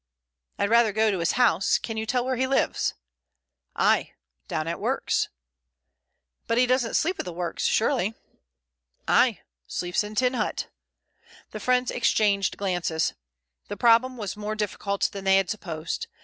[0.57, 1.77] "I'd rather go to his house.
[1.77, 2.95] Can you tell where he lives?"
[3.75, 4.13] "Ay.
[4.47, 5.29] Down at works."
[6.47, 8.15] "But he doesn't sleep at the works surely?"
[9.07, 9.41] "Ay.
[9.67, 10.69] Sleeps in tin hut."
[11.51, 13.13] The friends exchanged glances.
[13.67, 16.07] Their problem was even more difficult than they had supposed.